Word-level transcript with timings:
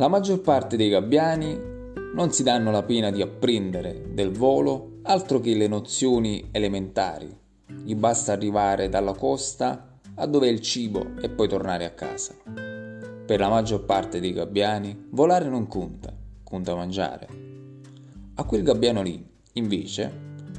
La 0.00 0.08
maggior 0.08 0.40
parte 0.40 0.78
dei 0.78 0.88
gabbiani 0.88 1.58
non 2.14 2.32
si 2.32 2.42
danno 2.42 2.70
la 2.70 2.82
pena 2.82 3.10
di 3.10 3.20
apprendere 3.20 4.14
del 4.14 4.30
volo 4.30 5.00
altro 5.02 5.40
che 5.40 5.54
le 5.54 5.68
nozioni 5.68 6.48
elementari. 6.52 7.28
Gli 7.66 7.94
basta 7.94 8.32
arrivare 8.32 8.88
dalla 8.88 9.12
costa 9.12 9.98
a 10.14 10.24
dove 10.24 10.48
è 10.48 10.50
il 10.50 10.62
cibo 10.62 11.16
e 11.20 11.28
poi 11.28 11.48
tornare 11.48 11.84
a 11.84 11.90
casa. 11.90 12.34
Per 12.42 13.38
la 13.38 13.50
maggior 13.50 13.84
parte 13.84 14.20
dei 14.20 14.32
gabbiani 14.32 15.08
volare 15.10 15.50
non 15.50 15.66
conta, 15.66 16.16
conta 16.44 16.74
mangiare. 16.74 17.28
A 18.36 18.44
quel 18.44 18.62
gabbiano 18.62 19.02
lì, 19.02 19.22
invece, 19.52 20.10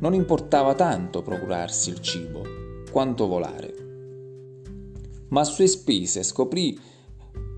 non 0.00 0.12
importava 0.12 0.74
tanto 0.74 1.22
procurarsi 1.22 1.88
il 1.88 2.02
cibo 2.02 2.42
quanto 2.90 3.26
volare. 3.26 3.74
Ma 5.30 5.40
a 5.40 5.44
sue 5.44 5.66
spese 5.68 6.22
scoprì 6.22 6.78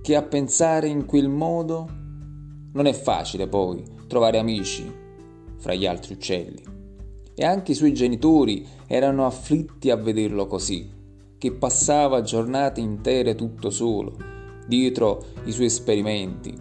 che 0.05 0.17
a 0.17 0.23
pensare 0.23 0.87
in 0.87 1.07
quel 1.07 1.31
modo 1.31 1.89
non 2.73 2.85
è 2.85 2.93
facile 2.93 3.49
poi 3.49 3.83
trovare 4.07 4.37
amici 4.37 4.85
fra 5.57 5.73
gli 5.73 5.87
altri 5.87 6.13
uccelli. 6.13 6.63
E 7.35 7.43
anche 7.43 7.73
i 7.73 7.75
suoi 7.75 7.95
genitori 7.95 8.67
erano 8.87 9.25
afflitti 9.25 9.89
a 9.89 9.97
vederlo 9.97 10.47
così, 10.47 10.91
che 11.39 11.53
passava 11.53 12.21
giornate 12.21 12.83
intere 12.83 13.35
tutto 13.35 13.71
solo, 13.71 14.19
dietro 14.67 15.25
i 15.47 15.53
suoi 15.53 15.67
esperimenti, 15.67 16.55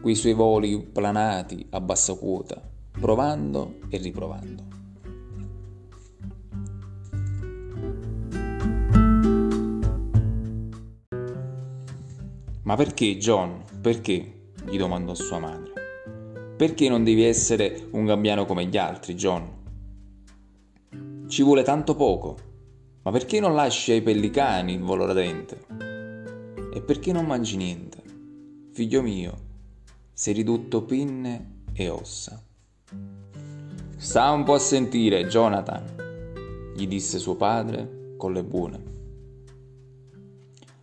quei 0.00 0.14
suoi 0.14 0.34
voli 0.34 0.78
planati 0.78 1.66
a 1.70 1.80
bassa 1.80 2.14
quota, 2.14 2.62
provando 2.92 3.78
e 3.88 3.96
riprovando. 3.96 4.67
Ma 12.68 12.76
perché, 12.76 13.16
John? 13.16 13.64
Perché? 13.80 14.50
gli 14.68 14.76
domandò 14.76 15.14
sua 15.14 15.38
madre. 15.38 15.72
Perché 16.54 16.90
non 16.90 17.02
devi 17.02 17.24
essere 17.24 17.88
un 17.92 18.04
gabbiano 18.04 18.44
come 18.44 18.66
gli 18.66 18.76
altri, 18.76 19.14
John? 19.14 19.48
Ci 21.28 21.42
vuole 21.42 21.62
tanto 21.62 21.94
poco. 21.94 22.36
Ma 23.04 23.10
perché 23.10 23.40
non 23.40 23.54
lasci 23.54 23.92
ai 23.92 24.02
pellicani 24.02 24.74
il 24.74 24.82
volo 24.82 25.06
radente? 25.06 25.64
E 26.70 26.82
perché 26.82 27.10
non 27.10 27.24
mangi 27.24 27.56
niente? 27.56 28.02
Figlio 28.72 29.00
mio, 29.00 29.38
sei 30.12 30.34
ridotto 30.34 30.82
pinne 30.82 31.62
e 31.72 31.88
ossa. 31.88 32.38
Sta 33.96 34.30
un 34.30 34.44
po' 34.44 34.52
a 34.52 34.58
sentire, 34.58 35.26
Jonathan, 35.26 36.74
gli 36.76 36.86
disse 36.86 37.18
suo 37.18 37.34
padre 37.34 38.12
con 38.18 38.34
le 38.34 38.44
buone. 38.44 38.82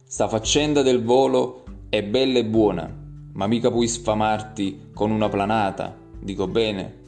Sta 0.08 0.28
faccenda 0.28 0.82
del 0.82 1.04
volo 1.04 1.65
è 1.98 2.04
bella 2.04 2.40
e 2.40 2.46
buona, 2.46 2.94
ma 3.32 3.48
mica 3.48 3.72
puoi 3.72 3.88
sfamarti 3.88 4.90
con 4.94 5.12
una 5.12 5.30
planata, 5.30 5.98
dico 6.20 6.46
bene? 6.46 7.04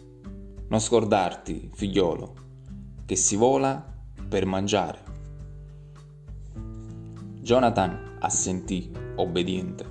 Non 0.69 0.79
scordarti, 0.79 1.71
figliolo, 1.73 2.33
che 3.05 3.17
si 3.17 3.35
vola 3.35 3.85
per 4.29 4.45
mangiare. 4.45 4.99
Jonathan 7.41 8.17
assentì, 8.19 8.89
obbediente. 9.15 9.85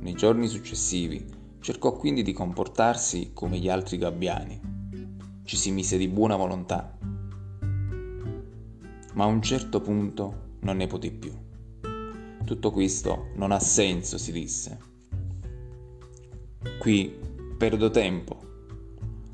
Nei 0.00 0.12
giorni 0.12 0.46
successivi 0.48 1.24
cercò 1.60 1.92
quindi 1.96 2.22
di 2.22 2.34
comportarsi 2.34 3.30
come 3.32 3.58
gli 3.58 3.70
altri 3.70 3.96
gabbiani. 3.96 4.60
Ci 5.44 5.56
si 5.56 5.70
mise 5.70 5.96
di 5.96 6.08
buona 6.08 6.36
volontà. 6.36 6.98
Ma 9.14 9.24
a 9.24 9.28
un 9.28 9.40
certo 9.40 9.80
punto 9.80 10.56
non 10.60 10.76
ne 10.76 10.86
poté 10.86 11.10
più. 11.10 11.32
Tutto 12.44 12.70
questo 12.70 13.28
non 13.34 13.52
ha 13.52 13.60
senso, 13.60 14.18
si 14.18 14.32
disse. 14.32 14.78
Qui 16.78 17.18
perdo 17.56 17.90
tempo, 17.90 18.40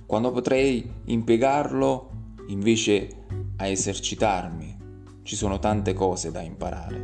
quando 0.06 0.30
potrei 0.32 0.90
impiegarlo 1.04 2.10
invece 2.48 3.24
a 3.56 3.66
esercitarmi. 3.66 4.76
Ci 5.22 5.36
sono 5.36 5.58
tante 5.58 5.92
cose 5.92 6.30
da 6.30 6.40
imparare. 6.40 6.98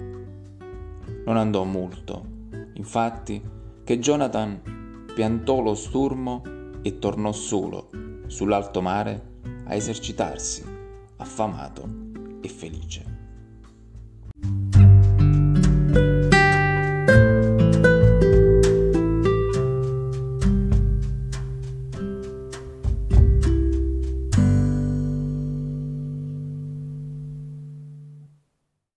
Non 1.27 1.37
andò 1.37 1.65
molto, 1.65 2.25
infatti, 2.75 3.43
che 3.85 3.99
Jonathan 3.99 5.05
piantò 5.15 5.61
lo 5.61 5.75
sturmo 5.75 6.43
e 6.83 6.99
tornò 6.99 7.33
solo 7.33 7.91
sull'alto 8.27 8.81
mare 8.81 9.33
a 9.65 9.75
esercitarsi, 9.75 10.65
affamato 11.17 11.89
e 12.41 12.49
felice. 12.49 13.14